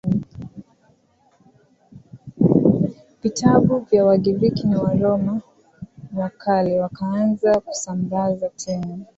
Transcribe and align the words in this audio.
vitabu 3.23 3.79
vya 3.79 4.05
Wagiriki 4.05 4.67
na 4.67 4.81
Waroma 4.81 5.41
wa 6.17 6.29
kale 6.29 6.79
Wakaanza 6.79 7.59
kusambaza 7.59 8.49
tena 8.49 8.99